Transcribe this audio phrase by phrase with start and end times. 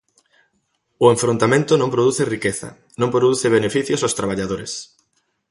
[1.03, 2.69] O enfrontamento non produce riqueza,
[2.99, 4.71] non produce beneficios aos traballadores.